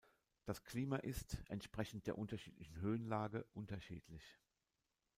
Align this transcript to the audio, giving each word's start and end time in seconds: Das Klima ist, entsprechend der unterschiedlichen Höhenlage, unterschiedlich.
Das 0.45 0.63
Klima 0.63 0.95
ist, 0.95 1.37
entsprechend 1.47 2.07
der 2.07 2.17
unterschiedlichen 2.17 2.81
Höhenlage, 2.81 3.45
unterschiedlich. 3.53 4.39